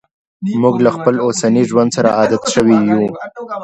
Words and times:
موږ 0.61 0.75
له 0.85 0.91
خپل 0.95 1.15
اوسني 1.25 1.63
ژوند 1.69 1.89
سره 1.97 2.09
عادت 2.19 2.43
شوي 2.53 2.77
یو. 2.89 3.01